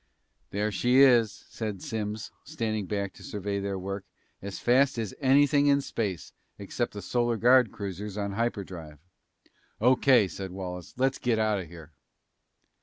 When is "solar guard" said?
7.03-7.71